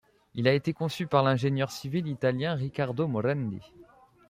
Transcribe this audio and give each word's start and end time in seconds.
Il 0.33 0.47
a 0.47 0.53
été 0.53 0.73
conçu 0.73 1.05
par 1.05 1.21
l’ingénieur 1.21 1.69
civil 1.71 2.07
italien 2.07 2.55
Riccardo 2.55 3.05
Morandi. 3.07 3.61